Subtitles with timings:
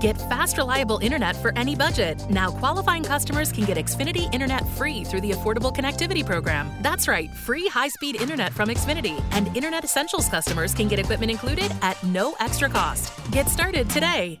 [0.00, 2.28] Get fast, reliable internet for any budget.
[2.28, 6.70] Now, qualifying customers can get Xfinity Internet free through the Affordable Connectivity Program.
[6.82, 9.22] That's right, free high speed internet from Xfinity.
[9.32, 13.12] And Internet Essentials customers can get equipment included at no extra cost.
[13.30, 14.40] Get started today.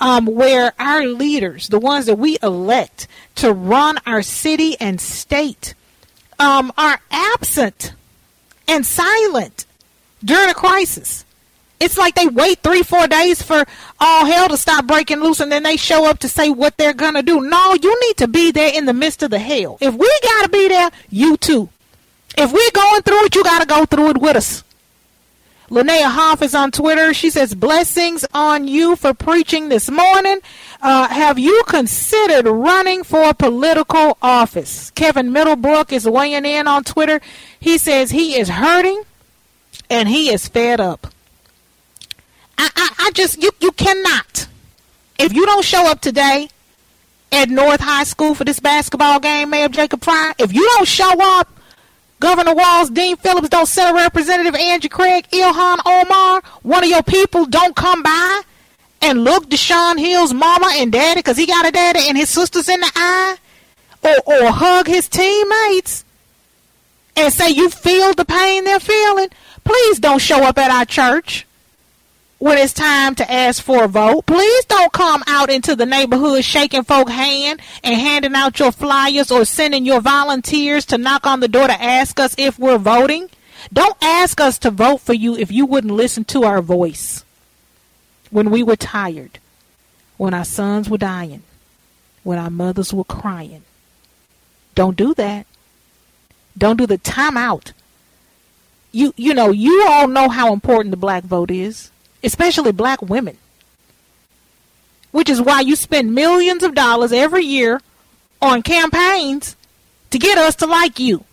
[0.00, 3.06] um, where our leaders, the ones that we elect
[3.36, 5.74] to run our city and state,
[6.38, 7.94] um, are absent
[8.68, 9.64] and silent
[10.24, 11.24] during a crisis.
[11.78, 13.66] It's like they wait three, four days for
[14.00, 16.94] all hell to stop breaking loose and then they show up to say what they're
[16.94, 17.40] going to do.
[17.42, 19.76] No, you need to be there in the midst of the hell.
[19.80, 21.68] If we got to be there, you too.
[22.36, 24.64] If we're going through it, you got to go through it with us.
[25.68, 27.12] Linnea Hoff is on Twitter.
[27.12, 30.38] She says, Blessings on you for preaching this morning.
[30.80, 34.90] Uh, have you considered running for political office?
[34.92, 37.20] Kevin Middlebrook is weighing in on Twitter.
[37.58, 39.02] He says he is hurting
[39.90, 41.08] and he is fed up.
[42.56, 44.46] I, I, I just, you, you cannot.
[45.18, 46.48] If you don't show up today
[47.32, 51.12] at North High School for this basketball game, Mayor Jacob Frey, if you don't show
[51.38, 51.48] up
[52.18, 57.02] Governor Walz, Dean Phillips, don't send a representative Andrew Craig, Ilhan Omar, one of your
[57.02, 58.40] people don't come by
[59.02, 62.68] and look Deshaun Hill's mama and daddy because he got a daddy and his sisters
[62.68, 63.36] in the eye
[64.02, 66.04] or, or hug his teammates
[67.16, 69.28] and say you feel the pain they're feeling,
[69.64, 71.45] please don't show up at our church
[72.38, 74.26] when it's time to ask for a vote.
[74.26, 79.30] Please don't come out into the neighborhood shaking folk hand and handing out your flyers
[79.30, 83.30] or sending your volunteers to knock on the door to ask us if we're voting.
[83.72, 87.24] Don't ask us to vote for you if you wouldn't listen to our voice.
[88.30, 89.38] When we were tired,
[90.16, 91.42] when our sons were dying,
[92.22, 93.62] when our mothers were crying.
[94.74, 95.46] Don't do that.
[96.58, 97.72] Don't do the time out.
[98.92, 101.90] You you know, you all know how important the black vote is
[102.26, 103.38] especially black women.
[105.12, 107.80] Which is why you spend millions of dollars every year
[108.42, 109.56] on campaigns
[110.10, 111.24] to get us to like you.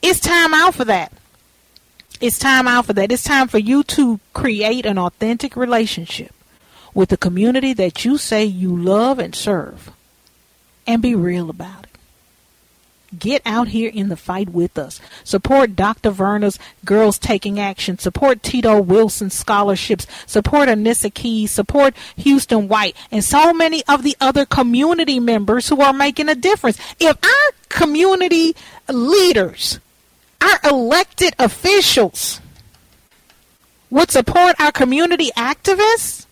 [0.00, 1.12] It's time out for that.
[2.20, 3.10] It's time out for that.
[3.10, 6.32] It's time for you to create an authentic relationship
[6.94, 9.90] with the community that you say you love and serve
[10.86, 11.87] and be real about it.
[13.16, 15.00] Get out here in the fight with us.
[15.24, 16.10] Support Dr.
[16.10, 17.98] Verna's Girls Taking Action.
[17.98, 20.06] Support Tito Wilson scholarships.
[20.26, 21.50] Support Anissa Keys.
[21.50, 26.34] Support Houston White and so many of the other community members who are making a
[26.34, 26.78] difference.
[27.00, 28.54] If our community
[28.90, 29.80] leaders,
[30.42, 32.42] our elected officials
[33.90, 36.26] would support our community activists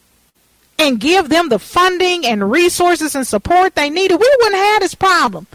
[0.78, 4.94] and give them the funding and resources and support they needed, we wouldn't have this
[4.94, 5.46] problem.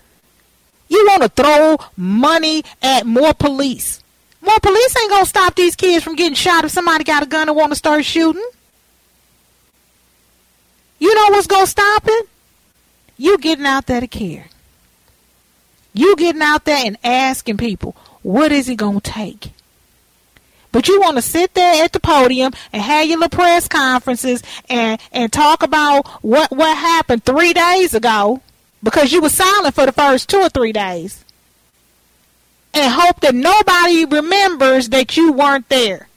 [0.91, 4.03] You want to throw money at more police.
[4.41, 7.28] More police ain't going to stop these kids from getting shot if somebody got a
[7.28, 8.46] gun and want to start shooting.
[11.00, 12.28] You know what's going to stop it?
[13.18, 14.47] You getting out there to care.
[15.94, 19.53] You getting out there and asking people, what is it going to take?
[20.74, 24.44] But you want to sit there at the podium and have your little press conferences
[24.68, 28.41] and, and talk about what, what happened three days ago
[28.84, 31.24] because you were silent for the first two or three days
[32.74, 36.08] and hope that nobody remembers that you weren't there.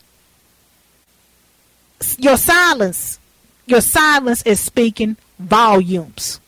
[2.18, 3.18] Your silence,
[3.66, 6.40] your silence is speaking volumes.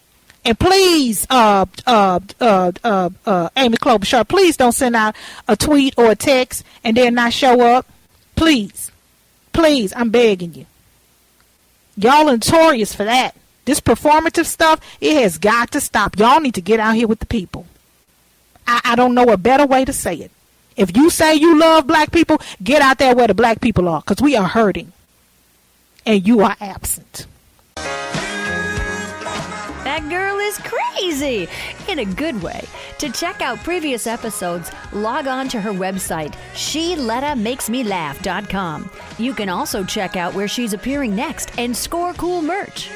[0.45, 5.17] And please, uh, uh, uh, uh, uh, Amy Klobuchar, please don't send out
[5.49, 7.87] a tweet or a text and then not show up.
[8.37, 8.93] Please,
[9.53, 10.67] please, I'm begging you.
[11.97, 13.35] Y'all notorious for that.
[13.67, 16.17] This performative stuff, it has got to stop.
[16.19, 17.67] Y'all need to get out here with the people.
[18.67, 20.31] I, I don't know a better way to say it.
[20.77, 24.01] If you say you love black people, get out there where the black people are
[24.01, 24.93] because we are hurting
[26.05, 27.27] and you are absent.
[29.85, 31.49] That girl is crazy
[31.89, 32.67] in a good way.
[32.99, 38.91] To check out previous episodes, log on to her website, SheLettaMakesMeLaugh.com.
[39.19, 42.91] You can also check out where she's appearing next and score cool merch.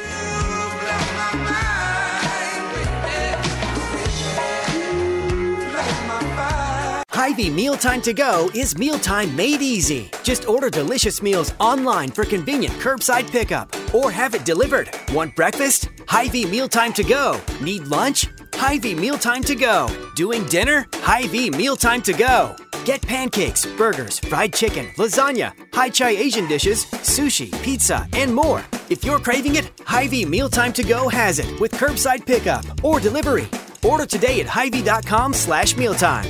[7.40, 10.10] Hy-Vee Mealtime to Go is mealtime made easy.
[10.22, 14.90] Just order delicious meals online for convenient curbside pickup or have it delivered.
[15.14, 15.88] Want breakfast?
[16.06, 17.40] Hy-Vee Mealtime to Go.
[17.62, 18.28] Need lunch?
[18.52, 19.88] Hy-Vee Mealtime to Go.
[20.16, 20.86] Doing dinner?
[20.96, 22.54] Hy-Vee Mealtime to Go.
[22.84, 28.62] Get pancakes, burgers, fried chicken, lasagna, high chai Asian dishes, sushi, pizza, and more.
[28.90, 33.48] If you're craving it, Hy-Vee Mealtime to Go has it with curbside pickup or delivery.
[33.82, 36.28] Order today at Hy-Vee.com slash mealtime.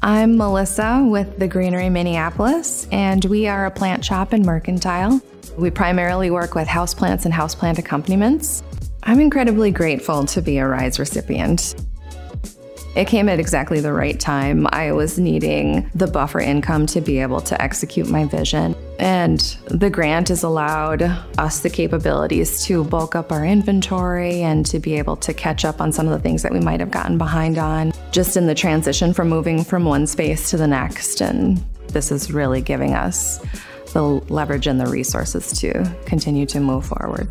[0.00, 5.20] I'm Melissa with the Greenery Minneapolis, and we are a plant shop in Mercantile.
[5.56, 8.62] We primarily work with houseplants and houseplant accompaniments.
[9.02, 11.74] I'm incredibly grateful to be a RISE recipient.
[12.94, 14.68] It came at exactly the right time.
[14.70, 18.76] I was needing the buffer income to be able to execute my vision.
[18.98, 21.02] And the grant has allowed
[21.38, 25.80] us the capabilities to bulk up our inventory and to be able to catch up
[25.80, 28.54] on some of the things that we might have gotten behind on just in the
[28.54, 31.20] transition from moving from one space to the next.
[31.20, 31.58] And
[31.88, 33.40] this is really giving us
[33.92, 37.28] the leverage and the resources to continue to move forward.